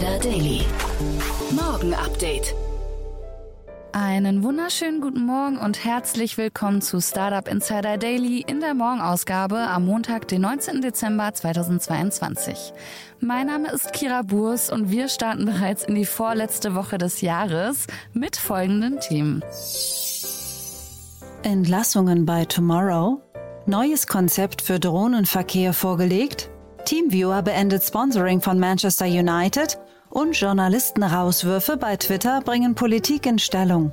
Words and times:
Insider 0.00 0.18
Daily. 0.30 0.62
Morgen 1.50 1.92
Update. 1.92 2.54
Einen 3.92 4.42
wunderschönen 4.42 5.02
guten 5.02 5.26
Morgen 5.26 5.58
und 5.58 5.84
herzlich 5.84 6.38
willkommen 6.38 6.80
zu 6.80 7.02
Startup 7.02 7.46
Insider 7.46 7.98
Daily 7.98 8.42
in 8.46 8.60
der 8.60 8.72
Morgenausgabe 8.72 9.58
am 9.58 9.84
Montag, 9.84 10.26
den 10.28 10.40
19. 10.40 10.80
Dezember 10.80 11.34
2022. 11.34 12.72
Mein 13.20 13.48
Name 13.48 13.70
ist 13.72 13.92
Kira 13.92 14.22
Burs 14.22 14.72
und 14.72 14.90
wir 14.90 15.08
starten 15.08 15.44
bereits 15.44 15.84
in 15.84 15.96
die 15.96 16.06
vorletzte 16.06 16.74
Woche 16.74 16.96
des 16.96 17.20
Jahres 17.20 17.86
mit 18.14 18.36
folgenden 18.36 19.00
Themen. 19.00 19.44
Entlassungen 21.42 22.24
bei 22.24 22.46
Tomorrow, 22.46 23.20
neues 23.66 24.06
Konzept 24.06 24.62
für 24.62 24.80
Drohnenverkehr 24.80 25.74
vorgelegt, 25.74 26.48
Teamviewer 26.86 27.42
beendet 27.42 27.82
Sponsoring 27.82 28.40
von 28.40 28.58
Manchester 28.58 29.04
United 29.04 29.78
und 30.10 30.38
Journalistenauswürfe 30.38 31.76
bei 31.76 31.96
Twitter 31.96 32.40
bringen 32.42 32.74
Politik 32.74 33.26
in 33.26 33.38
Stellung. 33.38 33.92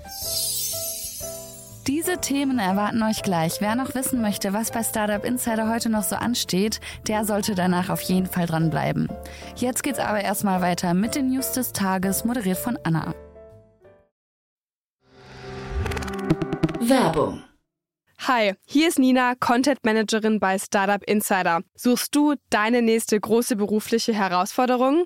Diese 1.87 2.17
Themen 2.17 2.59
erwarten 2.59 3.01
euch 3.01 3.23
gleich. 3.23 3.61
Wer 3.61 3.75
noch 3.75 3.95
wissen 3.95 4.21
möchte, 4.21 4.51
was 4.51 4.71
bei 4.71 4.83
Startup 4.83 5.23
Insider 5.23 5.69
heute 5.69 5.89
noch 5.89 6.03
so 6.03 6.17
ansteht, 6.17 6.81
der 7.07 7.23
sollte 7.23 7.55
danach 7.55 7.89
auf 7.89 8.01
jeden 8.01 8.27
Fall 8.27 8.45
dranbleiben. 8.45 9.07
Jetzt 9.55 9.83
geht's 9.83 9.99
aber 9.99 10.19
erstmal 10.19 10.59
weiter 10.59 10.93
mit 10.93 11.15
den 11.15 11.29
News 11.29 11.53
des 11.53 11.71
Tages, 11.71 12.25
moderiert 12.25 12.57
von 12.57 12.77
Anna. 12.83 13.13
Werbung. 16.81 17.41
Hi, 18.27 18.55
hier 18.65 18.89
ist 18.89 18.99
Nina, 18.99 19.35
Content 19.35 19.85
Managerin 19.85 20.39
bei 20.39 20.57
Startup 20.57 21.01
Insider. 21.03 21.61
Suchst 21.75 22.15
du 22.15 22.33
deine 22.49 22.81
nächste 22.81 23.17
große 23.19 23.55
berufliche 23.55 24.13
Herausforderung? 24.13 25.05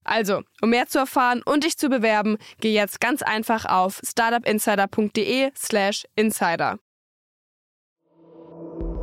Also, 0.03 0.41
um 0.61 0.69
mehr 0.69 0.87
zu 0.87 0.99
erfahren 0.99 1.41
und 1.43 1.63
dich 1.63 1.77
zu 1.77 1.89
bewerben, 1.89 2.37
geh 2.59 2.73
jetzt 2.73 2.99
ganz 2.99 3.21
einfach 3.21 3.65
auf 3.65 4.01
startupinsider.de/slash 4.03 6.05
insider. 6.15 6.79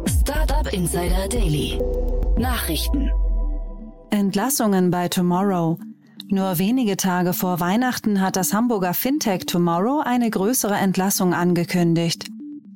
Startup 0.06 0.72
Insider 0.72 1.28
Daily. 1.28 1.78
Nachrichten. 2.38 3.10
Entlassungen 4.10 4.90
bei 4.90 5.08
Tomorrow. 5.08 5.78
Nur 6.28 6.58
wenige 6.58 6.98
Tage 6.98 7.32
vor 7.32 7.60
Weihnachten 7.60 8.20
hat 8.20 8.36
das 8.36 8.52
Hamburger 8.52 8.92
Fintech 8.92 9.46
Tomorrow 9.46 10.02
eine 10.04 10.28
größere 10.28 10.74
Entlassung 10.74 11.32
angekündigt. 11.32 12.28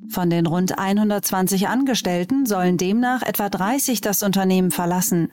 Von 0.09 0.29
den 0.29 0.47
rund 0.47 0.79
120 0.79 1.67
Angestellten 1.67 2.45
sollen 2.45 2.77
demnach 2.77 3.21
etwa 3.21 3.49
30 3.49 4.01
das 4.01 4.23
Unternehmen 4.23 4.71
verlassen. 4.71 5.31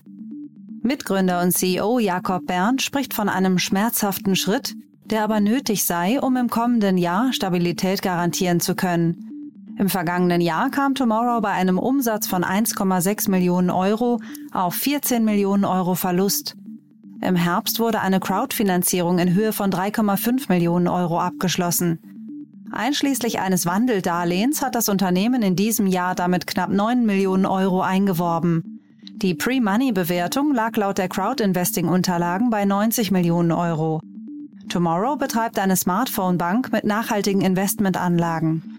Mitgründer 0.83 1.43
und 1.43 1.53
CEO 1.53 1.99
Jakob 1.99 2.47
Berndt 2.47 2.81
spricht 2.81 3.13
von 3.13 3.29
einem 3.29 3.59
schmerzhaften 3.59 4.35
Schritt, 4.35 4.75
der 5.05 5.25
aber 5.25 5.41
nötig 5.41 5.85
sei, 5.85 6.21
um 6.21 6.37
im 6.37 6.49
kommenden 6.49 6.97
Jahr 6.97 7.35
Stabilität 7.35 8.01
garantieren 8.01 8.61
zu 8.61 8.75
können. 8.75 9.75
Im 9.79 9.91
vergangenen 9.91 10.41
Jahr 10.41 10.71
kam 10.71 10.95
Tomorrow 10.95 11.41
bei 11.43 11.51
einem 11.51 11.79
Umsatz 11.79 12.27
von 12.27 12.45
1,6 12.45 13.31
Millionen 13.31 13.71
Euro 13.71 14.21
auf 14.53 14.75
14 14.75 15.23
Millionen 15.25 15.67
Euro 15.67 15.95
Verlust. 15.95 16.57
Im 17.21 17.37
Herbst 17.37 17.79
wurde 17.79 18.01
eine 18.01 18.19
Crowdfinanzierung 18.19 19.19
in 19.19 19.35
Höhe 19.35 19.53
von 19.53 19.71
3,5 19.71 20.49
Millionen 20.49 20.89
Euro 20.89 21.21
abgeschlossen. 21.21 21.99
Einschließlich 22.73 23.41
eines 23.41 23.67
Wandeldarlehens 23.67 24.63
hat 24.63 24.75
das 24.75 24.89
Unternehmen 24.89 25.43
in 25.43 25.57
diesem 25.57 25.87
Jahr 25.87 26.15
damit 26.15 26.47
knapp 26.47 26.71
9 26.71 27.05
Millionen 27.05 27.45
Euro 27.45 27.83
eingeworben. 27.83 28.70
Die 29.23 29.35
Pre-Money-Bewertung 29.35 30.55
lag 30.55 30.75
laut 30.77 30.97
der 30.97 31.09
Crowd-Investing-Unterlagen 31.09 32.49
bei 32.49 32.65
90 32.65 33.11
Millionen 33.11 33.53
Euro. 33.53 34.01
Tomorrow 34.71 35.17
betreibt 35.17 35.59
eine 35.59 35.77
Smartphone-Bank 35.77 36.73
mit 36.73 36.85
nachhaltigen 36.85 37.43
Investmentanlagen. 37.43 38.79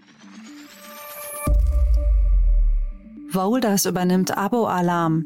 Volders 3.30 3.86
übernimmt 3.86 4.36
Abo-Alarm. 4.36 5.26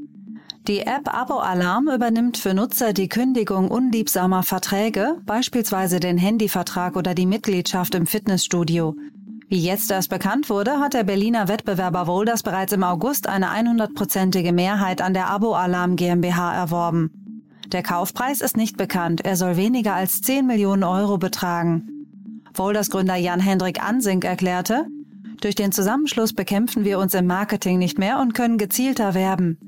Die 0.68 0.80
App 0.80 1.14
Abo 1.14 1.38
Alarm 1.38 1.88
übernimmt 1.88 2.38
für 2.38 2.56
Nutzer 2.56 2.92
die 2.92 3.08
Kündigung 3.08 3.70
unliebsamer 3.70 4.42
Verträge, 4.42 5.18
beispielsweise 5.24 6.00
den 6.00 6.18
Handyvertrag 6.18 6.96
oder 6.96 7.14
die 7.14 7.28
Mitgliedschaft 7.28 7.94
im 7.94 8.08
Fitnessstudio. 8.08 8.96
Wie 9.48 9.60
jetzt 9.60 9.92
erst 9.92 10.10
bekannt 10.10 10.50
wurde, 10.50 10.80
hat 10.80 10.96
der 10.96 11.04
Berliner 11.04 11.48
Wettbewerber 11.48 12.08
Wolders 12.08 12.42
bereits 12.42 12.74
im 12.74 12.84
August 12.84 13.28
eine 13.28 13.50
100-prozentige 13.50 14.52
Mehrheit 14.52 15.02
an 15.02 15.14
der 15.14 15.30
Abo 15.30 15.54
Alarm 15.54 15.96
GmbH 15.96 16.56
erworben. 16.56 17.12
Der 17.72 17.84
Kaufpreis 17.84 18.42
ist 18.42 18.58
nicht 18.58 18.78
bekannt, 18.78 19.22
er 19.24 19.36
soll 19.36 19.56
weniger 19.56 19.94
als 19.94 20.22
10 20.22 20.48
Millionen 20.48 20.84
Euro 20.84 21.18
betragen. 21.18 21.88
Wolders 22.54 22.90
Gründer 22.90 23.16
Jan-Hendrik 23.16 23.84
Ansink 23.84 24.24
erklärte, 24.24 24.88
durch 25.42 25.56
den 25.56 25.72
Zusammenschluss 25.72 26.34
bekämpfen 26.34 26.86
wir 26.86 26.98
uns 26.98 27.14
im 27.14 27.28
Marketing 27.28 27.78
nicht 27.78 28.00
mehr 28.00 28.20
und 28.20 28.34
können 28.34 28.58
gezielter 28.58 29.14
werben. 29.14 29.60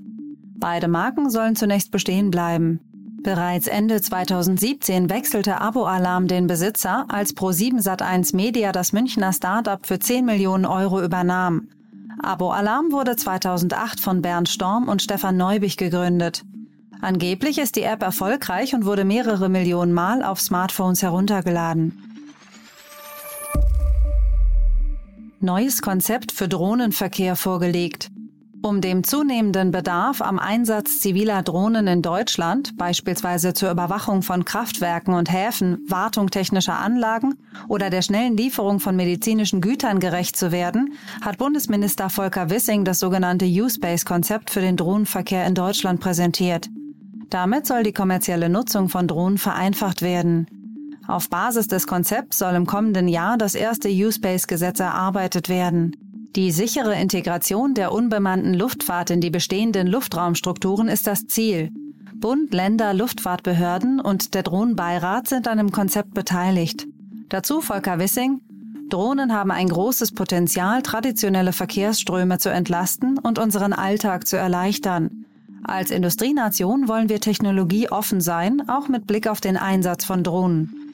Beide 0.59 0.87
Marken 0.87 1.29
sollen 1.29 1.55
zunächst 1.55 1.91
bestehen 1.91 2.31
bleiben. 2.31 2.79
Bereits 3.23 3.67
Ende 3.67 4.01
2017 4.01 5.09
wechselte 5.09 5.59
Abo 5.59 5.85
Alarm 5.85 6.28
den 6.28 6.47
Besitzer, 6.47 7.05
als 7.09 7.35
Pro7 7.35 7.81
Sat1 7.81 8.35
Media 8.35 8.72
das 8.72 8.94
Münchner 8.94 9.33
Startup 9.33 9.85
für 9.85 10.00
10 10.00 10.23
Millionen 10.23 10.66
Euro 10.66 11.01
übernahm. 11.01 11.67
Abo 12.22 12.51
Alarm 12.51 12.91
wurde 12.91 13.16
2008 13.16 14.00
von 14.00 14.22
Bernd 14.22 14.50
Storm 14.50 14.88
und 14.88 15.01
Stefan 15.01 15.38
Neubich 15.38 15.78
gegründet. 15.78 16.44
Angeblich 17.01 17.59
ist 17.59 17.75
die 17.75 17.83
App 17.83 18.01
erfolgreich 18.01 18.73
und 18.73 18.85
wurde 18.85 19.03
mehrere 19.03 19.49
Millionen 19.49 19.94
Mal 19.94 20.23
auf 20.23 20.39
Smartphones 20.39 21.03
heruntergeladen. 21.03 22.03
Neues 25.39 25.81
Konzept 25.81 26.31
für 26.31 26.47
Drohnenverkehr 26.47 27.35
vorgelegt. 27.35 28.09
Um 28.63 28.81
dem 28.81 29.03
zunehmenden 29.03 29.72
Bedarf 29.72 30.22
am 30.22 30.40
Einsatz 30.40 31.00
ziviler 31.00 31.44
Drohnen 31.44 31.88
in 31.88 32.01
Deutschland, 32.01 32.75
beispielsweise 32.75 33.53
zur 33.53 33.72
Überwachung 33.72 34.23
von 34.23 34.45
Kraftwerken 34.45 35.13
und 35.13 35.31
Häfen, 35.31 35.85
Wartung 35.88 36.31
technischer 36.31 36.78
Anlagen 36.78 37.35
oder 37.67 37.90
der 37.90 38.02
schnellen 38.02 38.35
Lieferung 38.35 38.79
von 38.79 38.96
medizinischen 38.96 39.61
Gütern 39.61 39.99
gerecht 39.99 40.35
zu 40.35 40.52
werden, 40.52 40.93
hat 41.22 41.37
Bundesminister 41.37 42.09
Volker 42.09 42.49
Wissing 42.49 42.84
das 42.84 42.99
sogenannte 42.99 43.46
U-Space-Konzept 43.46 44.49
für 44.49 44.61
den 44.61 44.76
Drohnenverkehr 44.76 45.46
in 45.46 45.53
Deutschland 45.53 45.99
präsentiert. 45.99 46.67
Damit 47.29 47.67
soll 47.67 47.84
die 47.84 47.93
kommerzielle 47.93 48.49
Nutzung 48.49 48.90
von 48.90 49.08
Drohnen 49.08 49.37
vereinfacht 49.37 50.02
werden. 50.02 50.47
Auf 51.08 51.29
Basis 51.29 51.67
des 51.67 51.87
Konzepts 51.87 52.40
soll 52.40 52.55
im 52.55 52.66
kommenden 52.66 53.08
Jahr 53.08 53.37
das 53.37 53.55
erste 53.55 53.87
U-Space-Gesetz 53.90 54.79
erarbeitet 54.79 55.47
werden. 55.47 55.96
Die 56.37 56.51
sichere 56.51 56.93
Integration 56.93 57.73
der 57.73 57.91
unbemannten 57.91 58.53
Luftfahrt 58.53 59.09
in 59.09 59.22
die 59.22 59.31
bestehenden 59.31 59.87
Luftraumstrukturen 59.87 60.87
ist 60.87 61.07
das 61.07 61.25
Ziel. 61.25 61.72
Bund, 62.13 62.53
Länder, 62.53 62.93
Luftfahrtbehörden 62.93 63.99
und 63.99 64.35
der 64.35 64.43
Drohnenbeirat 64.43 65.28
sind 65.28 65.47
an 65.47 65.57
dem 65.57 65.72
Konzept 65.72 66.13
beteiligt. 66.13 66.85
Dazu 67.29 67.59
Volker 67.59 67.97
Wissing. 67.97 68.41
Drohnen 68.87 69.34
haben 69.34 69.49
ein 69.49 69.67
großes 69.67 70.11
Potenzial, 70.11 70.84
traditionelle 70.84 71.53
Verkehrsströme 71.53 72.37
zu 72.37 72.49
entlasten 72.49 73.17
und 73.17 73.40
unseren 73.40 73.73
Alltag 73.73 74.28
zu 74.28 74.37
erleichtern. 74.37 75.25
Als 75.63 75.90
Industrienation 75.90 76.87
wollen 76.87 77.09
wir 77.09 77.19
technologieoffen 77.19 78.22
sein, 78.22 78.69
auch 78.69 78.90
mit 78.90 79.07
Blick 79.07 79.28
auf 79.28 79.41
den 79.41 79.57
Einsatz 79.57 80.05
von 80.05 80.23
Drohnen. 80.23 80.86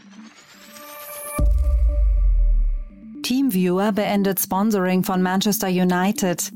Teamviewer 3.24 3.94
beendet 3.94 4.42
Sponsoring 4.42 5.06
von 5.06 5.22
Manchester 5.22 5.70
United. 5.70 6.52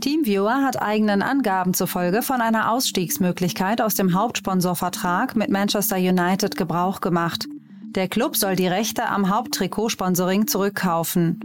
Teamviewer 0.00 0.64
hat 0.64 0.82
eigenen 0.82 1.22
Angaben 1.22 1.74
zufolge 1.74 2.22
von 2.22 2.40
einer 2.40 2.72
Ausstiegsmöglichkeit 2.72 3.80
aus 3.80 3.94
dem 3.94 4.14
Hauptsponsorvertrag 4.14 5.36
mit 5.36 5.48
Manchester 5.48 5.96
United 5.96 6.56
Gebrauch 6.56 7.00
gemacht. 7.00 7.46
Der 7.94 8.08
Club 8.08 8.36
soll 8.36 8.56
die 8.56 8.66
Rechte 8.66 9.06
am 9.06 9.30
Haupttrikotsponsoring 9.30 10.48
zurückkaufen. 10.48 11.38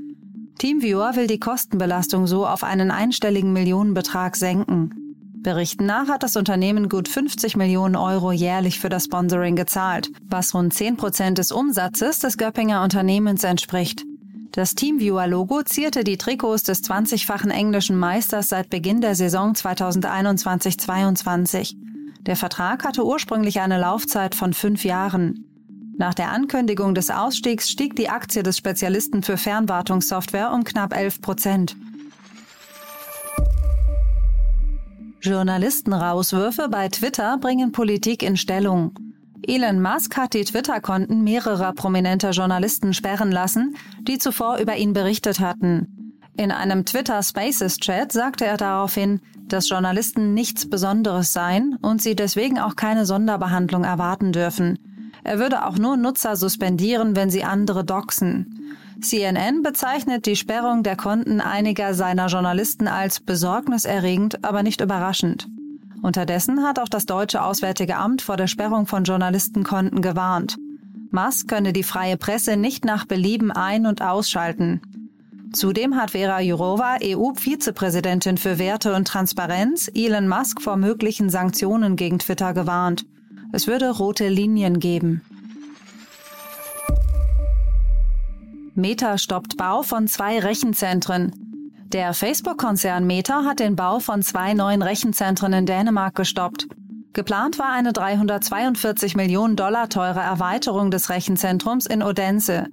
Teamviewer 0.58 1.16
will 1.16 1.28
die 1.28 1.40
Kostenbelastung 1.40 2.26
so 2.26 2.48
auf 2.48 2.64
einen 2.64 2.90
einstelligen 2.90 3.54
Millionenbetrag 3.54 4.36
senken. 4.36 5.16
Berichten 5.44 5.86
nach 5.86 6.08
hat 6.08 6.24
das 6.24 6.36
Unternehmen 6.36 6.90
gut 6.90 7.08
50 7.08 7.58
Millionen 7.58 7.96
Euro 7.96 8.32
jährlich 8.32 8.80
für 8.80 8.90
das 8.90 9.04
Sponsoring 9.04 9.56
gezahlt, 9.56 10.10
was 10.30 10.56
rund 10.56 10.74
10 10.74 10.98
Prozent 10.98 11.38
des 11.38 11.52
Umsatzes 11.52 12.20
des 12.20 12.38
Göppinger 12.38 12.82
Unternehmens 12.82 13.44
entspricht. 13.44 14.04
Das 14.54 14.74
Teamviewer-Logo 14.76 15.64
zierte 15.64 16.04
die 16.04 16.18
Trikots 16.18 16.62
des 16.62 16.84
20-fachen 16.84 17.50
englischen 17.50 17.98
Meisters 17.98 18.50
seit 18.50 18.70
Beginn 18.70 19.02
der 19.02 19.16
Saison 19.16 19.54
2021-22. 19.54 21.76
Der 22.20 22.36
Vertrag 22.36 22.86
hatte 22.86 23.04
ursprünglich 23.04 23.62
eine 23.62 23.80
Laufzeit 23.80 24.36
von 24.36 24.54
fünf 24.54 24.86
Jahren. 24.86 25.46
Nach 25.98 26.14
der 26.14 26.30
Ankündigung 26.30 26.94
des 26.94 27.10
Ausstiegs 27.10 27.68
stieg 27.68 27.96
die 27.96 28.10
Aktie 28.10 28.44
des 28.44 28.60
Spezialisten 28.60 29.24
für 29.24 29.38
Fernwartungssoftware 29.38 30.52
um 30.52 30.64
knapp 30.64 30.96
11 30.96 31.22
Prozent. 31.22 31.76
Journalistenrauswürfe 35.20 36.70
bei 36.70 36.90
Twitter 36.90 37.40
bringen 37.40 37.72
Politik 37.72 38.22
in 38.22 38.38
Stellung. 38.38 38.94
Elon 39.46 39.82
Musk 39.82 40.16
hat 40.16 40.34
die 40.34 40.46
Twitter-Konten 40.46 41.24
mehrerer 41.24 41.74
prominenter 41.74 42.32
Journalisten 42.32 42.94
sperren 42.94 43.32
lassen, 43.32 43.76
die 44.02 44.18
zuvor 44.18 44.58
über 44.58 44.78
ihn 44.78 44.94
berichtet 44.94 45.40
hatten. 45.40 46.22
In 46.38 46.52
einem 46.52 46.86
Twitter 46.86 47.22
Spaces 47.22 47.78
Chat 47.78 48.12
sagte 48.12 48.46
er 48.46 48.58
daraufhin, 48.58 49.20
dass 49.48 49.70
Journalisten 49.70 50.34
nichts 50.34 50.70
Besonderes 50.70 51.34
seien 51.34 51.78
und 51.82 52.02
sie 52.02 52.16
deswegen 52.16 52.58
auch 52.58 52.76
keine 52.76 53.06
Sonderbehandlung 53.06 53.84
erwarten 53.84 54.32
dürfen. 54.32 54.80
Er 55.24 55.40
würde 55.40 55.66
auch 55.66 55.78
nur 55.78 55.98
Nutzer 55.98 56.36
suspendieren, 56.36 57.16
wenn 57.16 57.30
sie 57.30 57.44
andere 57.44 57.84
doxen. 57.84 58.76
CNN 59.02 59.62
bezeichnet 59.62 60.26
die 60.26 60.36
Sperrung 60.36 60.84
der 60.84 60.96
Konten 60.96 61.42
einiger 61.42 61.94
seiner 61.94 62.28
Journalisten 62.28 62.88
als 62.88 63.20
besorgniserregend, 63.20 64.44
aber 64.44 64.64
nicht 64.64 64.82
überraschend. 64.82 65.48
Unterdessen 66.04 66.64
hat 66.64 66.80
auch 66.80 66.90
das 66.90 67.06
deutsche 67.06 67.42
Auswärtige 67.42 67.96
Amt 67.96 68.22
vor 68.22 68.36
der 68.36 68.48
Sperrung 68.48 68.88
von 68.88 69.06
Journalistenkonten 69.06 70.02
gewarnt. 70.02 70.58
Musk 71.12 71.48
könne 71.48 71.72
die 71.72 71.84
freie 71.84 72.18
Presse 72.18 72.58
nicht 72.58 72.84
nach 72.84 73.06
Belieben 73.06 73.52
ein- 73.52 73.86
und 73.86 74.02
ausschalten. 74.02 74.82
Zudem 75.54 75.96
hat 75.96 76.12
Vera 76.12 76.42
Jourova, 76.42 76.98
EU-Vizepräsidentin 77.02 78.38
für 78.38 78.60
Werte 78.60 78.94
und 78.96 79.08
Transparenz, 79.08 79.90
Elon 79.96 80.28
Musk 80.28 80.62
vor 80.62 80.76
möglichen 80.76 81.30
Sanktionen 81.30 81.96
gegen 81.96 82.20
Twitter 82.20 82.54
gewarnt. 82.54 83.06
Es 83.54 83.68
würde 83.68 83.90
rote 83.90 84.28
Linien 84.28 84.80
geben. 84.80 85.22
Meta 88.76 89.18
stoppt 89.18 89.56
Bau 89.56 89.84
von 89.84 90.10
zwei 90.10 90.40
Rechenzentren. 90.40 91.43
Der 91.94 92.16
Facebook-Konzern 92.16 93.06
Meta 93.06 93.46
hat 93.46 93.60
den 93.60 93.76
Bau 93.76 94.00
von 94.00 94.24
zwei 94.24 94.56
neuen 94.56 94.82
Rechenzentren 94.82 95.54
in 95.54 95.68
Dänemark 95.68 96.16
gestoppt. 96.16 96.66
Geplant 97.14 97.60
war 97.60 97.72
eine 97.72 97.94
342 97.94 99.16
Millionen 99.16 99.56
Dollar 99.56 99.90
teure 99.90 100.20
Erweiterung 100.20 100.90
des 100.90 101.12
Rechenzentrums 101.12 101.86
in 101.86 102.02
Odense. 102.02 102.66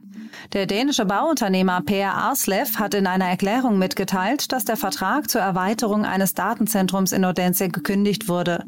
Der 0.54 0.64
dänische 0.64 1.04
Bauunternehmer 1.04 1.82
Per 1.82 2.14
Arslev 2.14 2.78
hat 2.78 2.94
in 2.94 3.06
einer 3.06 3.26
Erklärung 3.26 3.78
mitgeteilt, 3.78 4.52
dass 4.52 4.64
der 4.64 4.78
Vertrag 4.78 5.28
zur 5.28 5.42
Erweiterung 5.42 6.06
eines 6.06 6.32
Datenzentrums 6.32 7.12
in 7.12 7.26
Odense 7.26 7.68
gekündigt 7.68 8.26
wurde. 8.26 8.64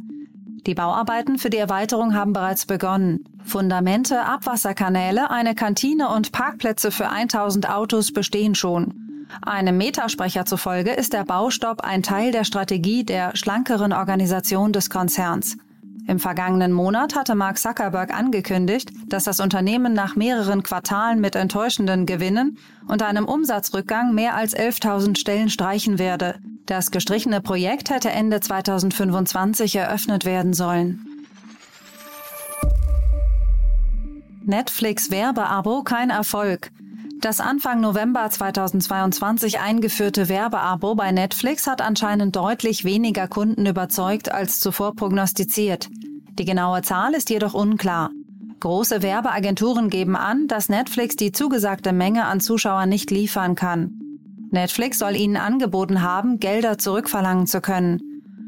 Die 0.67 0.75
Bauarbeiten 0.75 1.39
für 1.39 1.49
die 1.49 1.57
Erweiterung 1.57 2.15
haben 2.15 2.35
bereits 2.35 2.67
begonnen. 2.67 3.25
Fundamente, 3.43 4.21
Abwasserkanäle, 4.21 5.31
eine 5.31 5.55
Kantine 5.55 6.11
und 6.11 6.31
Parkplätze 6.31 6.91
für 6.91 7.09
1000 7.09 7.71
Autos 7.71 8.13
bestehen 8.13 8.55
schon. 8.55 9.02
Einem 9.41 9.79
Metasprecher 9.79 10.45
zufolge 10.45 10.91
ist 10.91 11.13
der 11.13 11.25
Baustopp 11.25 11.81
ein 11.81 12.03
Teil 12.03 12.33
der 12.33 12.45
Strategie 12.45 13.05
der 13.05 13.35
schlankeren 13.35 13.93
Organisation 13.93 14.73
des 14.73 14.91
Konzerns. 14.91 15.57
Im 16.07 16.19
vergangenen 16.19 16.73
Monat 16.73 17.15
hatte 17.15 17.35
Mark 17.35 17.59
Zuckerberg 17.59 18.13
angekündigt, 18.13 18.91
dass 19.07 19.25
das 19.25 19.39
Unternehmen 19.41 19.93
nach 19.93 20.17
mehreren 20.17 20.63
Quartalen 20.63 21.21
mit 21.21 21.37
enttäuschenden 21.37 22.07
Gewinnen 22.07 22.59
und 22.89 23.03
einem 23.03 23.25
Umsatzrückgang 23.25 24.13
mehr 24.13 24.35
als 24.35 24.57
11.000 24.57 25.17
Stellen 25.17 25.49
streichen 25.49 25.99
werde. 25.99 26.35
Das 26.67 26.91
gestrichene 26.91 27.41
Projekt 27.41 27.91
hätte 27.91 28.11
Ende 28.11 28.41
2025 28.41 29.77
eröffnet 29.77 30.25
werden 30.25 30.55
sollen. 30.55 31.07
Netflix 34.45 35.11
Werbeabo 35.13 35.83
kein 35.83 36.11
Erfolg. 36.11 36.73
Das 37.23 37.39
Anfang 37.39 37.81
November 37.81 38.29
2022 38.29 39.61
eingeführte 39.61 40.29
Werbeabo 40.29 40.97
bei 40.97 41.13
Netflix 41.13 41.69
hat 41.69 41.81
anscheinend 41.81 42.35
deutlich 42.35 42.83
weniger 42.83 43.29
Kunden 43.29 43.65
überzeugt 43.65 44.33
als 44.33 44.59
zuvor 44.59 44.97
prognostiziert. 44.97 45.89
Die 46.37 46.45
genaue 46.45 46.83
Zahl 46.83 47.15
ist 47.15 47.31
jedoch 47.31 47.55
unklar. 47.55 48.11
Große 48.59 49.03
Werbeagenturen 49.03 49.89
geben 49.89 50.17
an, 50.17 50.49
dass 50.49 50.69
Netflix 50.69 51.15
die 51.15 51.31
zugesagte 51.31 51.93
Menge 51.93 52.25
an 52.25 52.41
Zuschauern 52.41 52.89
nicht 52.89 53.13
liefern 53.13 53.55
kann. 53.55 53.93
Netflix 54.51 54.99
soll 54.99 55.15
ihnen 55.15 55.37
angeboten 55.37 56.03
haben, 56.03 56.41
Gelder 56.41 56.77
zurückverlangen 56.77 57.47
zu 57.47 57.61
können. 57.61 58.01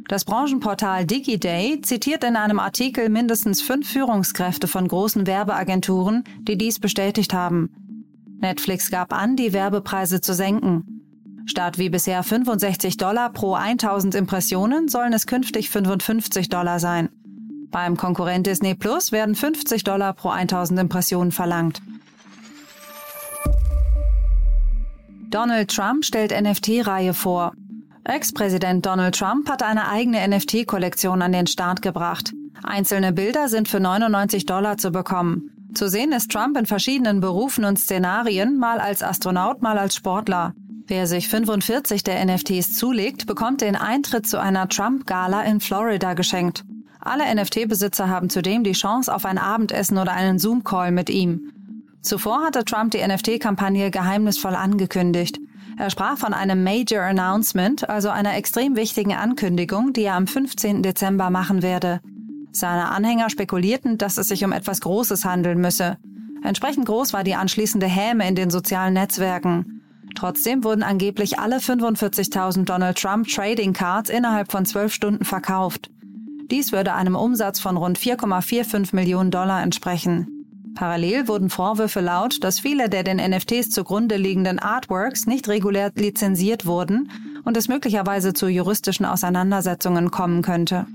Das 0.09 0.25
Branchenportal 0.25 1.07
DigiDay 1.07 1.81
zitiert 1.81 2.25
in 2.25 2.35
einem 2.35 2.59
Artikel 2.59 3.09
mindestens 3.09 3.63
fünf 3.63 3.89
Führungskräfte 3.89 4.67
von 4.67 4.89
großen 4.89 5.29
Werbeagenturen, 5.29 6.25
die 6.41 6.59
dies 6.59 6.81
bestätigt 6.81 7.33
haben. 7.33 7.71
Netflix 8.45 8.91
gab 8.91 9.15
an, 9.15 9.37
die 9.37 9.55
Werbepreise 9.55 10.21
zu 10.21 10.35
senken. 10.35 10.85
Statt 11.47 11.79
wie 11.79 11.89
bisher 11.89 12.23
65 12.23 12.99
Dollar 12.99 13.33
pro 13.33 13.55
1000 13.55 14.15
Impressionen 14.15 14.89
sollen 14.89 15.15
es 15.15 15.27
künftig 15.27 15.71
55 15.71 16.51
Dollar 16.51 16.79
sein. 16.79 17.09
Beim 17.71 17.97
Konkurrent 17.97 18.47
Disney 18.47 18.75
Plus 18.75 19.13
werden 19.13 19.35
50 19.35 19.83
Dollar 19.85 20.13
pro 20.13 20.29
1000 20.29 20.79
Impressionen 20.79 21.33
verlangt. 21.33 21.81
Donald 25.31 25.71
Trump 25.71 26.05
stellt 26.05 26.39
NFT-Reihe 26.39 27.15
vor. 27.15 27.55
Ex-Präsident 28.05 28.85
Donald 28.85 29.19
Trump 29.19 29.49
hat 29.49 29.63
eine 29.63 29.89
eigene 29.89 30.29
NFT-Kollektion 30.29 31.23
an 31.23 31.33
den 31.33 31.47
Start 31.47 31.81
gebracht. 31.81 32.35
Einzelne 32.63 33.15
Bilder 33.15 33.49
sind 33.49 33.69
für 33.69 33.81
99 33.81 34.45
Dollar 34.45 34.77
zu 34.77 34.91
bekommen. 34.91 35.64
Zu 35.75 35.89
sehen 35.89 36.13
ist 36.13 36.31
Trump 36.31 36.57
in 36.57 36.67
verschiedenen 36.67 37.21
Berufen 37.21 37.65
und 37.65 37.79
Szenarien, 37.79 38.59
mal 38.59 38.79
als 38.79 39.03
Astronaut, 39.03 39.61
mal 39.61 39.77
als 39.77 39.97
Sportler. 39.97 40.55
Wer 40.87 41.09
sich 41.09 41.29
45 41.29 42.05
der 42.05 42.25
NFTs 42.25 42.77
zulegt, 42.77 43.27
bekommt 43.27 43.61
den 43.61 43.75
Eintritt 43.75 44.27
zu 44.27 44.41
einer 44.41 44.69
Trump-Gala 44.69 45.43
in 45.43 45.59
Florida 45.59 46.15
geschenkt. 46.15 46.65
Alle 47.01 47.25
NFT-Besitzer 47.35 48.09
haben 48.09 48.31
zudem 48.31 48.63
die 48.63 48.73
Chance 48.73 49.13
auf 49.13 49.25
ein 49.25 49.37
Abendessen 49.37 49.99
oder 49.99 50.13
einen 50.13 50.39
Zoom-Call 50.39 50.93
mit 50.93 51.11
ihm. 51.11 51.51
Zuvor 52.03 52.43
hatte 52.45 52.65
Trump 52.65 52.93
die 52.93 53.05
NFT-Kampagne 53.05 53.91
geheimnisvoll 53.91 54.55
angekündigt. 54.55 55.41
Er 55.77 55.91
sprach 55.91 56.19
von 56.19 56.35
einem 56.35 56.63
Major 56.63 57.03
Announcement, 57.03 57.89
also 57.89 58.11
einer 58.11 58.37
extrem 58.37 58.77
wichtigen 58.77 59.15
Ankündigung, 59.15 59.93
die 59.93 60.03
er 60.03 60.15
am 60.15 60.29
15. 60.29 60.83
Dezember 60.83 61.31
machen 61.31 61.63
werde. 61.63 62.01
Seine 62.57 62.91
Anhänger 62.91 63.31
spekulierten, 63.31 63.99
dass 63.99 64.17
es 64.17 64.29
sich 64.29 64.45
um 64.45 64.53
etwas 64.53 64.81
Großes 64.81 65.25
handeln 65.25 65.61
müsse. 65.61 65.99
Entsprechend 66.45 66.87
groß 66.87 67.13
war 67.13 67.25
die 67.25 67.35
anschließende 67.35 67.87
Häme 67.87 68.29
in 68.29 68.37
den 68.37 68.51
sozialen 68.51 68.95
Netzwerken. 68.95 69.83
Trotzdem 70.15 70.63
wurden 70.63 70.85
angeblich 70.85 71.41
alle 71.41 71.57
45.000 71.57 72.65
Donald 72.65 72.97
Trump 72.97 73.27
Trading 73.27 73.73
Cards 73.73 74.09
innerhalb 74.09 74.53
von 74.53 74.67
zwölf 74.67 74.95
Stunden 74.95 75.25
verkauft. 75.25 75.91
Dies 76.49 76.71
würde 76.71 76.95
einem 76.95 77.17
Umsatz 77.17 77.59
von 77.59 77.77
rund 77.77 77.99
4,45 77.99 78.95
Millionen 78.95 79.33
Dollar 79.33 79.63
entsprechen. 79.63 80.29
Parallel 80.77 81.27
wurden 81.27 81.51
Vorwürfe 81.51 82.01
laut, 82.01 82.45
dass 82.45 82.61
viele 82.61 82.89
der 82.89 83.03
den 83.03 83.17
NFTs 83.17 83.71
zugrunde 83.71 84.17
liegenden 84.17 84.61
Artworks 84.61 85.27
nicht 85.27 85.49
regulär 85.49 85.91
lizenziert 85.97 86.67
wurden 86.67 87.11
und 87.45 87.57
es 87.57 87.67
möglicherweise 87.67 88.33
zu 88.33 88.47
juristischen 88.47 89.07
Auseinandersetzungen 89.07 90.13
kommen 90.13 90.43
könnte. 90.43 90.87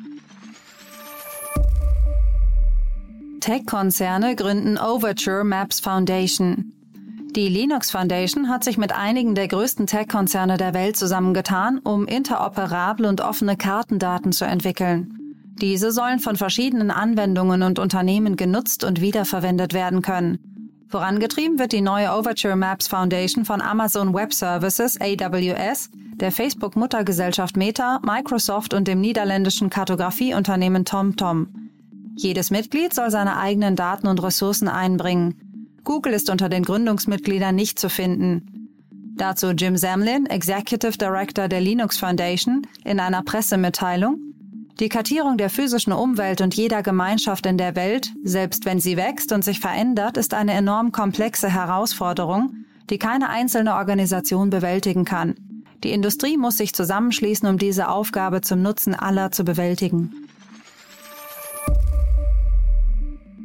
Tech-Konzerne 3.40 4.36
gründen 4.36 4.78
Overture 4.78 5.44
Maps 5.44 5.80
Foundation. 5.80 6.74
Die 7.36 7.48
Linux 7.48 7.92
Foundation 7.92 8.50
hat 8.50 8.64
sich 8.64 8.78
mit 8.78 8.92
einigen 8.92 9.36
der 9.36 9.48
größten 9.48 9.88
Tech-Konzerne 9.88 10.58
der 10.58 10.74
Welt 10.74 10.98
zusammengetan, 10.98 11.80
um 11.80 12.08
interoperable 12.08 13.08
und 13.08 13.22
offene 13.22 13.56
Kartendaten 13.56 14.32
zu 14.32 14.46
entwickeln. 14.46 15.14
Diese 15.62 15.92
sollen 15.92 16.20
von 16.20 16.38
verschiedenen 16.38 16.90
Anwendungen 16.90 17.64
und 17.64 17.80
Unternehmen 17.80 18.36
genutzt 18.36 18.84
und 18.84 19.00
wiederverwendet 19.00 19.74
werden 19.74 20.02
können. 20.02 20.40
Vorangetrieben 20.88 21.60
wird 21.60 21.72
die 21.72 21.82
neue 21.82 22.12
Overture 22.12 22.56
Maps 22.56 22.88
Foundation 22.88 23.46
von 23.46 23.62
Amazon 23.62 24.14
Web 24.14 24.34
Services 24.34 25.00
AWS, 25.00 25.92
der 26.16 26.32
Facebook-Muttergesellschaft 26.32 27.58
Meta, 27.58 28.00
Microsoft 28.04 28.74
und 28.74 28.88
dem 28.88 29.00
niederländischen 29.00 29.70
Kartografieunternehmen 29.70 30.86
TomTom. 30.86 31.69
Jedes 32.22 32.52
Mitglied 32.52 32.94
soll 32.94 33.12
seine 33.12 33.38
eigenen 33.38 33.78
Daten 33.78 34.06
und 34.06 34.22
Ressourcen 34.22 34.68
einbringen. 34.68 35.80
Google 35.86 36.12
ist 36.12 36.30
unter 36.30 36.50
den 36.50 36.64
Gründungsmitgliedern 36.64 37.56
nicht 37.56 37.80
zu 37.80 37.90
finden. 37.90 38.68
Dazu 39.16 39.52
Jim 39.52 39.78
Zamlin, 39.78 40.26
Executive 40.26 40.98
Director 40.98 41.48
der 41.48 41.62
Linux 41.62 41.98
Foundation, 41.98 42.68
in 42.84 43.00
einer 43.00 43.24
Pressemitteilung. 43.24 44.20
Die 44.82 44.90
Kartierung 44.90 45.38
der 45.38 45.50
physischen 45.50 45.94
Umwelt 45.94 46.42
und 46.42 46.54
jeder 46.56 46.84
Gemeinschaft 46.84 47.46
in 47.46 47.58
der 47.58 47.78
Welt, 47.78 48.12
selbst 48.26 48.66
wenn 48.66 48.82
sie 48.82 48.98
wächst 48.98 49.32
und 49.32 49.46
sich 49.46 49.62
verändert, 49.62 50.18
ist 50.18 50.34
eine 50.34 50.52
enorm 50.52 50.92
komplexe 50.92 51.50
Herausforderung, 51.50 52.66
die 52.90 52.98
keine 52.98 53.30
einzelne 53.30 53.76
Organisation 53.76 54.50
bewältigen 54.50 55.06
kann. 55.06 55.36
Die 55.86 55.92
Industrie 55.92 56.36
muss 56.36 56.58
sich 56.58 56.74
zusammenschließen, 56.74 57.48
um 57.48 57.58
diese 57.58 57.88
Aufgabe 57.88 58.42
zum 58.42 58.62
Nutzen 58.62 58.94
aller 58.94 59.32
zu 59.32 59.46
bewältigen. 59.46 60.29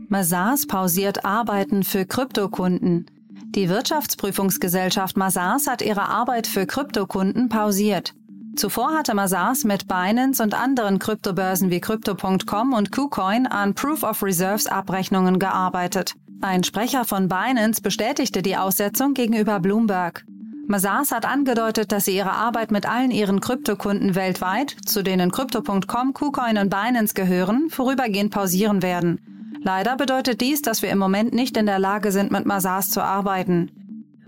Mazars 0.08 0.66
pausiert 0.66 1.24
Arbeiten 1.24 1.82
für 1.82 2.04
Kryptokunden. 2.04 3.06
Die 3.54 3.68
Wirtschaftsprüfungsgesellschaft 3.68 5.16
Mazars 5.16 5.66
hat 5.66 5.82
ihre 5.82 6.08
Arbeit 6.08 6.46
für 6.46 6.66
Kryptokunden 6.66 7.48
pausiert. 7.48 8.14
Zuvor 8.56 8.92
hatte 8.92 9.14
Mazars 9.14 9.64
mit 9.64 9.88
Binance 9.88 10.42
und 10.42 10.54
anderen 10.54 10.98
Kryptobörsen 10.98 11.70
wie 11.70 11.80
Crypto.com 11.80 12.72
und 12.72 12.92
KuCoin 12.92 13.46
an 13.46 13.74
Proof 13.74 14.02
of 14.02 14.22
Reserves 14.22 14.66
Abrechnungen 14.66 15.38
gearbeitet. 15.38 16.14
Ein 16.40 16.62
Sprecher 16.62 17.04
von 17.04 17.28
Binance 17.28 17.80
bestätigte 17.80 18.42
die 18.42 18.56
Aussetzung 18.56 19.14
gegenüber 19.14 19.58
Bloomberg. 19.60 20.24
Mazars 20.66 21.12
hat 21.12 21.26
angedeutet, 21.26 21.92
dass 21.92 22.06
sie 22.06 22.16
ihre 22.16 22.32
Arbeit 22.32 22.70
mit 22.70 22.86
allen 22.86 23.10
ihren 23.10 23.40
Kryptokunden 23.40 24.14
weltweit, 24.14 24.76
zu 24.86 25.02
denen 25.02 25.30
Crypto.com, 25.30 26.14
KuCoin 26.14 26.58
und 26.58 26.70
Binance 26.70 27.14
gehören, 27.14 27.70
vorübergehend 27.70 28.32
pausieren 28.32 28.82
werden. 28.82 29.33
Leider 29.66 29.96
bedeutet 29.96 30.42
dies, 30.42 30.60
dass 30.60 30.82
wir 30.82 30.90
im 30.90 30.98
Moment 30.98 31.32
nicht 31.32 31.56
in 31.56 31.64
der 31.64 31.78
Lage 31.78 32.12
sind, 32.12 32.30
mit 32.30 32.44
Mazars 32.44 32.90
zu 32.90 33.02
arbeiten. 33.02 33.70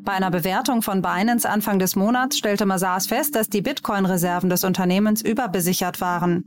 Bei 0.00 0.12
einer 0.12 0.30
Bewertung 0.30 0.80
von 0.80 1.02
Binance 1.02 1.46
Anfang 1.46 1.78
des 1.78 1.94
Monats 1.94 2.38
stellte 2.38 2.64
Mazars 2.64 3.06
fest, 3.06 3.34
dass 3.34 3.50
die 3.50 3.60
Bitcoin-Reserven 3.60 4.48
des 4.48 4.64
Unternehmens 4.64 5.20
überbesichert 5.20 6.00
waren. 6.00 6.46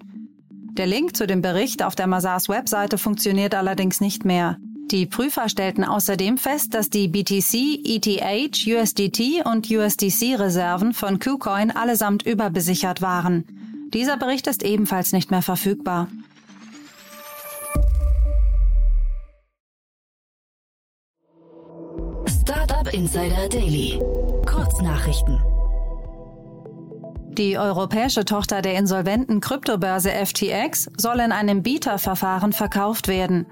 Der 0.72 0.88
Link 0.88 1.16
zu 1.16 1.28
dem 1.28 1.44
Bericht 1.44 1.84
auf 1.84 1.94
der 1.94 2.08
Mazars 2.08 2.50
Webseite 2.50 2.98
funktioniert 2.98 3.54
allerdings 3.54 4.02
nicht 4.02 4.26
mehr. 4.26 4.58
Die 4.90 5.06
Prüfer 5.06 5.50
stellten 5.50 5.84
außerdem 5.84 6.40
fest, 6.40 6.74
dass 6.74 6.90
die 6.90 7.10
BTC, 7.10 7.86
ETH, 7.86 8.66
USDT 8.66 9.46
und 9.46 9.70
USDC-Reserven 9.70 10.94
von 10.94 11.20
KuCoin 11.20 11.70
allesamt 11.70 12.26
überbesichert 12.26 13.04
waren. 13.04 13.44
Dieser 13.94 14.18
Bericht 14.18 14.48
ist 14.48 14.64
ebenfalls 14.64 15.12
nicht 15.12 15.30
mehr 15.30 15.44
verfügbar. 15.44 16.08
Insider 22.92 23.48
Daily. 23.50 24.00
Kurznachrichten. 24.48 25.40
Die 27.38 27.58
europäische 27.58 28.26
Tochter 28.26 28.62
der 28.62 28.76
insolventen 28.76 29.42
Kryptobörse 29.42 30.10
FTX 30.10 30.90
soll 30.98 31.20
in 31.20 31.32
einem 31.32 31.62
Bieterverfahren 31.62 32.52
verkauft 32.52 33.08
werden. 33.08 33.46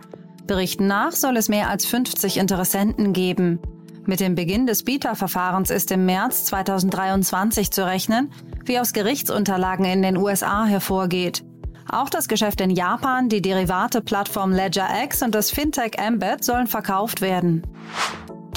Berichten 0.47 0.87
nach 0.87 1.11
soll 1.11 1.37
es 1.37 1.49
mehr 1.49 1.69
als 1.69 1.85
50 1.85 2.37
Interessenten 2.37 3.13
geben. 3.13 3.59
Mit 4.05 4.21
dem 4.21 4.33
Beginn 4.33 4.65
des 4.65 4.83
Bieterverfahrens 4.83 5.69
ist 5.69 5.91
im 5.91 6.05
März 6.05 6.45
2023 6.45 7.71
zu 7.71 7.85
rechnen, 7.85 8.31
wie 8.65 8.79
aus 8.79 8.93
Gerichtsunterlagen 8.93 9.85
in 9.85 10.01
den 10.01 10.17
USA 10.17 10.65
hervorgeht. 10.65 11.43
Auch 11.89 12.09
das 12.09 12.27
Geschäft 12.27 12.59
in 12.59 12.71
Japan, 12.71 13.29
die 13.29 13.41
Derivate-Plattform 13.41 14.51
Ledger 14.51 14.87
X 15.03 15.21
und 15.21 15.35
das 15.35 15.51
Fintech 15.51 15.93
Embed 15.97 16.43
sollen 16.43 16.67
verkauft 16.67 17.21
werden. 17.21 17.61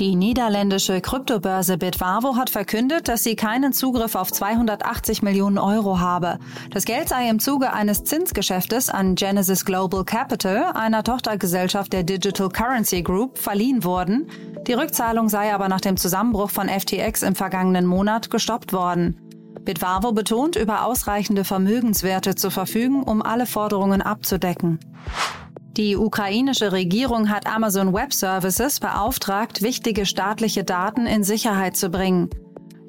Die 0.01 0.17
niederländische 0.17 1.03
Kryptobörse 1.03 1.77
Bitwavo 1.77 2.35
hat 2.37 2.49
verkündet, 2.49 3.07
dass 3.07 3.23
sie 3.23 3.37
keinen 3.37 3.75
Zugriff 3.75 4.15
auf 4.15 4.33
280 4.33 5.21
Millionen 5.21 5.59
Euro 5.59 6.01
habe. 6.01 6.39
Das 6.71 6.87
Geld 6.87 7.11
sei 7.11 7.29
im 7.29 7.39
Zuge 7.39 7.75
eines 7.75 8.05
Zinsgeschäftes 8.05 8.89
an 8.89 9.15
Genesis 9.15 9.67
Global 9.67 10.07
Capital, 10.07 10.73
einer 10.73 11.05
Tochtergesellschaft 11.05 11.93
der 11.93 12.03
Digital 12.03 12.49
Currency 12.49 13.03
Group, 13.03 13.37
verliehen 13.37 13.85
worden. 13.85 14.27
Die 14.67 14.73
Rückzahlung 14.73 15.29
sei 15.29 15.53
aber 15.53 15.69
nach 15.69 15.83
dem 15.83 15.99
Zusammenbruch 15.99 16.49
von 16.49 16.71
FTX 16.71 17.23
im 17.23 17.35
vergangenen 17.35 17.85
Monat 17.85 18.31
gestoppt 18.31 18.73
worden. 18.73 19.21
Bitwavo 19.67 20.13
betont, 20.13 20.57
über 20.57 20.87
ausreichende 20.87 21.45
Vermögenswerte 21.45 22.37
zu 22.37 22.49
verfügen, 22.49 23.03
um 23.03 23.21
alle 23.21 23.45
Forderungen 23.45 24.01
abzudecken. 24.01 24.79
Die 25.77 25.97
ukrainische 25.97 26.73
Regierung 26.73 27.31
hat 27.31 27.47
Amazon 27.47 27.93
Web 27.95 28.13
Services 28.13 28.81
beauftragt, 28.81 29.63
wichtige 29.63 30.05
staatliche 30.05 30.65
Daten 30.65 31.07
in 31.07 31.23
Sicherheit 31.23 31.77
zu 31.77 31.91
bringen. 31.91 32.29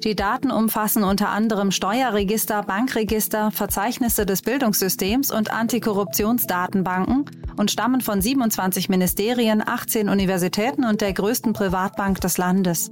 Die 0.02 0.16
Daten 0.16 0.50
umfassen 0.50 1.04
unter 1.04 1.28
anderem 1.28 1.70
Steuerregister, 1.70 2.64
Bankregister, 2.64 3.52
Verzeichnisse 3.52 4.26
des 4.26 4.42
Bildungssystems 4.42 5.30
und 5.30 5.52
Antikorruptionsdatenbanken 5.52 7.24
und 7.56 7.70
stammen 7.70 8.00
von 8.00 8.20
27 8.20 8.88
Ministerien, 8.88 9.62
18 9.64 10.08
Universitäten 10.08 10.84
und 10.84 11.02
der 11.02 11.12
größten 11.12 11.52
Privatbank 11.52 12.20
des 12.20 12.36
Landes. 12.36 12.90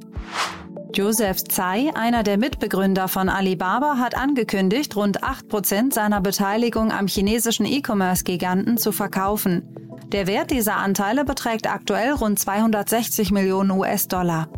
Joseph 0.93 1.45
Tsai, 1.45 1.91
einer 1.95 2.25
der 2.25 2.37
Mitbegründer 2.37 3.07
von 3.07 3.29
Alibaba, 3.29 3.99
hat 3.99 4.17
angekündigt, 4.17 4.97
rund 4.97 5.23
8% 5.23 5.95
seiner 5.95 6.21
Beteiligung 6.21 6.91
am 6.91 7.07
chinesischen 7.07 7.65
E-Commerce-Giganten 7.65 8.77
zu 8.77 8.91
verkaufen. 8.91 9.63
Der 10.09 10.27
Wert 10.27 10.51
dieser 10.51 10.77
Anteile 10.77 11.25
beträgt 11.25 11.71
aktuell 11.71 12.13
rund 12.13 12.41
260 12.41 13.31
Millionen 13.31 13.71
US-Dollar. 13.71 14.49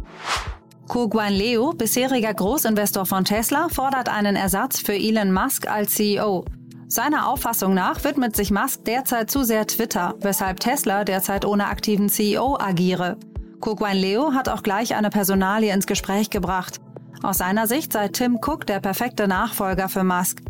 Ko 0.88 1.08
Guan 1.08 1.34
Leo, 1.34 1.72
bisheriger 1.72 2.32
Großinvestor 2.32 3.04
von 3.04 3.24
Tesla, 3.24 3.68
fordert 3.68 4.08
einen 4.08 4.36
Ersatz 4.36 4.80
für 4.80 4.94
Elon 4.94 5.32
Musk 5.32 5.68
als 5.68 5.94
CEO. 5.94 6.46
Seiner 6.88 7.28
Auffassung 7.28 7.74
nach 7.74 8.04
widmet 8.04 8.36
sich 8.36 8.50
Musk 8.50 8.84
derzeit 8.86 9.30
zu 9.30 9.44
sehr 9.44 9.66
Twitter, 9.66 10.14
weshalb 10.20 10.60
Tesla 10.60 11.04
derzeit 11.04 11.44
ohne 11.44 11.66
aktiven 11.66 12.08
CEO 12.08 12.58
agiere. 12.58 13.18
Kuguan 13.62 13.96
Leo 13.96 14.34
hat 14.34 14.48
auch 14.48 14.64
gleich 14.64 14.96
eine 14.96 15.08
Personalie 15.08 15.72
ins 15.72 15.86
Gespräch 15.86 16.30
gebracht. 16.30 16.80
Aus 17.22 17.38
seiner 17.38 17.68
Sicht 17.68 17.92
sei 17.92 18.08
Tim 18.08 18.40
Cook 18.42 18.66
der 18.66 18.80
perfekte 18.80 19.28
Nachfolger 19.28 19.88
für 19.88 20.02
Musk. 20.02 20.40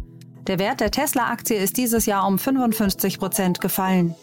Der 0.46 0.58
Wert 0.58 0.80
der 0.80 0.90
Tesla-Aktie 0.90 1.58
ist 1.58 1.76
dieses 1.76 2.06
Jahr 2.06 2.26
um 2.26 2.38
55 2.38 3.18
Prozent 3.18 3.60
gefallen. 3.60 4.14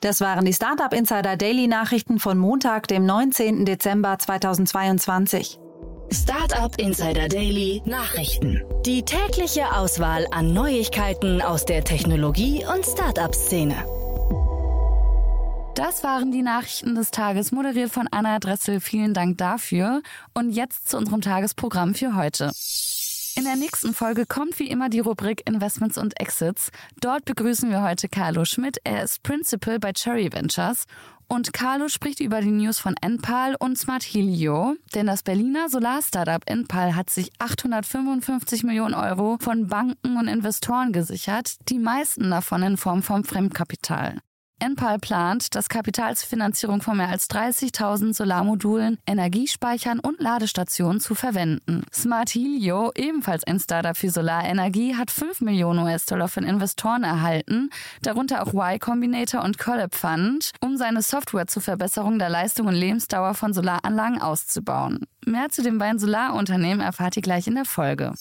Das 0.00 0.20
waren 0.20 0.44
die 0.44 0.52
Startup 0.52 0.92
Insider 0.92 1.36
Daily 1.36 1.68
Nachrichten 1.68 2.18
von 2.18 2.38
Montag, 2.38 2.88
dem 2.88 3.06
19. 3.06 3.64
Dezember 3.64 4.18
2022. 4.18 5.60
Startup 6.10 6.76
Insider 6.78 7.28
Daily 7.28 7.82
Nachrichten. 7.86 8.64
Die 8.84 9.04
tägliche 9.04 9.76
Auswahl 9.76 10.26
an 10.32 10.52
Neuigkeiten 10.52 11.40
aus 11.40 11.64
der 11.64 11.84
Technologie- 11.84 12.64
und 12.66 12.84
Startup-Szene. 12.84 13.76
Das 15.74 16.04
waren 16.04 16.30
die 16.30 16.42
Nachrichten 16.42 16.94
des 16.94 17.10
Tages, 17.10 17.50
moderiert 17.50 17.90
von 17.90 18.06
Anna 18.10 18.38
Dressel. 18.38 18.78
Vielen 18.78 19.14
Dank 19.14 19.38
dafür. 19.38 20.02
Und 20.34 20.50
jetzt 20.50 20.90
zu 20.90 20.98
unserem 20.98 21.22
Tagesprogramm 21.22 21.94
für 21.94 22.14
heute. 22.14 22.52
In 23.36 23.44
der 23.44 23.56
nächsten 23.56 23.94
Folge 23.94 24.26
kommt 24.26 24.58
wie 24.58 24.68
immer 24.68 24.90
die 24.90 25.00
Rubrik 25.00 25.48
Investments 25.48 25.96
und 25.96 26.20
Exits. 26.20 26.70
Dort 27.00 27.24
begrüßen 27.24 27.70
wir 27.70 27.82
heute 27.82 28.10
Carlo 28.10 28.44
Schmidt. 28.44 28.76
Er 28.84 29.02
ist 29.02 29.22
Principal 29.22 29.78
bei 29.78 29.94
Cherry 29.94 30.30
Ventures. 30.30 30.84
Und 31.26 31.54
Carlo 31.54 31.88
spricht 31.88 32.20
über 32.20 32.42
die 32.42 32.50
News 32.50 32.78
von 32.78 32.94
Enpal 33.00 33.56
und 33.58 33.78
Smart 33.78 34.02
Helio, 34.02 34.74
denn 34.94 35.06
das 35.06 35.22
Berliner 35.22 35.70
Solar-Startup 35.70 36.42
Enpal 36.44 36.94
hat 36.94 37.08
sich 37.08 37.30
855 37.38 38.64
Millionen 38.64 38.92
Euro 38.92 39.38
von 39.40 39.68
Banken 39.68 40.18
und 40.18 40.28
Investoren 40.28 40.92
gesichert, 40.92 41.54
die 41.70 41.78
meisten 41.78 42.28
davon 42.28 42.62
in 42.62 42.76
Form 42.76 43.02
von 43.02 43.24
Fremdkapital. 43.24 44.18
Enpal 44.62 45.00
plant, 45.00 45.56
das 45.56 45.68
Kapital 45.68 46.16
zur 46.16 46.28
Finanzierung 46.28 46.82
von 46.82 46.96
mehr 46.96 47.08
als 47.08 47.28
30.000 47.28 48.14
Solarmodulen, 48.14 48.96
Energiespeichern 49.08 49.98
und 49.98 50.20
Ladestationen 50.20 51.00
zu 51.00 51.16
verwenden. 51.16 51.82
Smart 51.92 52.30
Helio, 52.30 52.92
ebenfalls 52.94 53.42
ein 53.44 53.58
Startup 53.58 53.96
für 53.96 54.10
Solarenergie, 54.10 54.94
hat 54.94 55.10
5 55.10 55.40
Millionen 55.40 55.80
US-Dollar 55.80 56.28
von 56.28 56.44
Investoren 56.44 57.02
erhalten, 57.02 57.70
darunter 58.02 58.46
auch 58.46 58.54
Y 58.54 58.78
Combinator 58.78 59.42
und 59.42 59.58
Collab 59.58 59.96
Fund, 59.96 60.52
um 60.60 60.76
seine 60.76 61.02
Software 61.02 61.48
zur 61.48 61.62
Verbesserung 61.62 62.20
der 62.20 62.28
Leistung 62.28 62.68
und 62.68 62.74
Lebensdauer 62.74 63.34
von 63.34 63.52
Solaranlagen 63.52 64.22
auszubauen. 64.22 65.00
Mehr 65.26 65.48
zu 65.48 65.62
den 65.62 65.78
beiden 65.78 65.98
Solarunternehmen 65.98 66.80
erfahrt 66.80 67.16
ihr 67.16 67.22
gleich 67.22 67.48
in 67.48 67.56
der 67.56 67.64
Folge. 67.64 68.12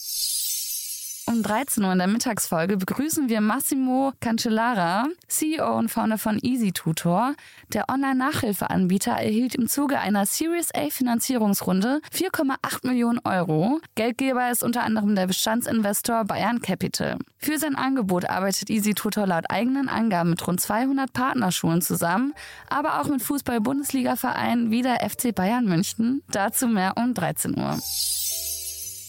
Um 1.27 1.43
13 1.43 1.83
Uhr 1.83 1.91
in 1.91 1.99
der 1.99 2.07
Mittagsfolge 2.07 2.77
begrüßen 2.77 3.29
wir 3.29 3.41
Massimo 3.41 4.11
Cancellara, 4.21 5.07
CEO 5.27 5.77
und 5.77 5.89
Founder 5.89 6.17
von 6.17 6.39
Easy 6.41 6.71
Tutor. 6.71 7.35
Der 7.73 7.89
Online-Nachhilfeanbieter 7.89 9.11
erhielt 9.11 9.53
im 9.55 9.67
Zuge 9.67 9.99
einer 9.99 10.25
Series 10.25 10.73
A 10.73 10.89
Finanzierungsrunde 10.89 12.01
4,8 12.11 12.87
Millionen 12.87 13.19
Euro. 13.23 13.79
Geldgeber 13.95 14.49
ist 14.49 14.63
unter 14.63 14.83
anderem 14.83 15.15
der 15.15 15.27
Bestandsinvestor 15.27 16.25
Bayern 16.25 16.61
Capital. 16.61 17.17
Für 17.37 17.59
sein 17.59 17.75
Angebot 17.75 18.25
arbeitet 18.29 18.69
Easy 18.71 18.93
Tutor 18.93 19.27
laut 19.27 19.45
eigenen 19.49 19.89
Angaben 19.89 20.31
mit 20.31 20.45
rund 20.47 20.59
200 20.59 21.13
Partnerschulen 21.13 21.81
zusammen, 21.81 22.33
aber 22.67 22.99
auch 22.99 23.07
mit 23.07 23.21
Fußball-Bundesliga-Vereinen 23.21 24.71
wie 24.71 24.81
der 24.81 25.07
FC 25.07 25.33
Bayern 25.35 25.65
München. 25.65 26.23
Dazu 26.31 26.67
mehr 26.67 26.93
um 26.97 27.13
13 27.13 27.57
Uhr. 27.57 27.77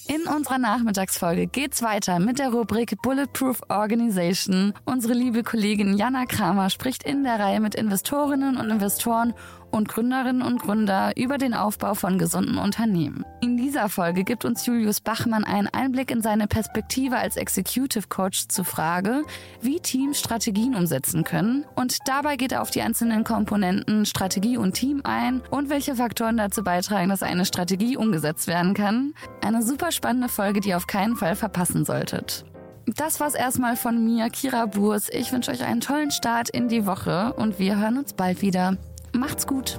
In 0.08 0.26
unserer 0.26 0.58
Nachmittagsfolge 0.58 1.46
geht's 1.46 1.80
weiter 1.80 2.18
mit 2.18 2.40
der 2.40 2.50
Rubrik 2.50 3.00
Bulletproof 3.02 3.60
Organization. 3.68 4.74
Unsere 4.84 5.14
liebe 5.14 5.44
Kollegin 5.44 5.96
Jana 5.96 6.26
Kramer 6.26 6.70
spricht 6.70 7.04
in 7.04 7.22
der 7.22 7.38
Reihe 7.38 7.60
mit 7.60 7.76
Investorinnen 7.76 8.56
und 8.56 8.68
Investoren 8.68 9.32
und 9.72 9.88
Gründerinnen 9.88 10.42
und 10.42 10.62
Gründer 10.62 11.12
über 11.16 11.38
den 11.38 11.54
Aufbau 11.54 11.94
von 11.94 12.18
gesunden 12.18 12.58
Unternehmen. 12.58 13.24
In 13.40 13.56
dieser 13.56 13.88
Folge 13.88 14.22
gibt 14.22 14.44
uns 14.44 14.64
Julius 14.66 15.00
Bachmann 15.00 15.44
einen 15.44 15.66
Einblick 15.66 16.10
in 16.10 16.22
seine 16.22 16.46
Perspektive 16.46 17.16
als 17.16 17.36
Executive 17.36 18.06
Coach 18.08 18.48
zur 18.48 18.64
Frage, 18.64 19.24
wie 19.60 19.80
Teams 19.80 20.20
Strategien 20.20 20.76
umsetzen 20.76 21.24
können. 21.24 21.64
Und 21.74 21.98
dabei 22.06 22.36
geht 22.36 22.52
er 22.52 22.62
auf 22.62 22.70
die 22.70 22.82
einzelnen 22.82 23.24
Komponenten 23.24 24.06
Strategie 24.06 24.56
und 24.56 24.74
Team 24.74 25.00
ein 25.04 25.42
und 25.50 25.70
welche 25.70 25.96
Faktoren 25.96 26.36
dazu 26.36 26.62
beitragen, 26.62 27.08
dass 27.08 27.22
eine 27.22 27.44
Strategie 27.44 27.96
umgesetzt 27.96 28.46
werden 28.46 28.74
kann. 28.74 29.14
Eine 29.42 29.62
super 29.62 29.90
spannende 29.90 30.28
Folge, 30.28 30.60
die 30.60 30.68
ihr 30.68 30.76
auf 30.76 30.86
keinen 30.86 31.16
Fall 31.16 31.34
verpassen 31.34 31.84
solltet. 31.84 32.44
Das 32.86 33.20
war's 33.20 33.34
erstmal 33.34 33.76
von 33.76 34.04
mir, 34.04 34.28
Kira 34.28 34.66
Burs. 34.66 35.08
Ich 35.08 35.32
wünsche 35.32 35.52
euch 35.52 35.62
einen 35.64 35.80
tollen 35.80 36.10
Start 36.10 36.50
in 36.50 36.68
die 36.68 36.84
Woche 36.84 37.32
und 37.34 37.58
wir 37.58 37.78
hören 37.78 37.98
uns 37.98 38.12
bald 38.12 38.42
wieder. 38.42 38.76
Macht's 39.14 39.46
gut. 39.46 39.78